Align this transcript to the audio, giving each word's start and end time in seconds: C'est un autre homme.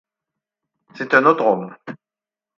C'est 0.95 1.13
un 1.13 1.27
autre 1.27 1.45
homme. 1.45 1.75